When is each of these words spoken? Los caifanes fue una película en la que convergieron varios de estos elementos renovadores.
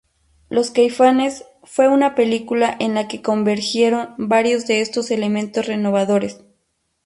Los 0.49 0.71
caifanes 0.71 1.45
fue 1.63 1.87
una 1.87 2.15
película 2.15 2.75
en 2.79 2.95
la 2.95 3.07
que 3.07 3.21
convergieron 3.21 4.15
varios 4.17 4.65
de 4.65 4.81
estos 4.81 5.11
elementos 5.11 5.67
renovadores. 5.67 6.39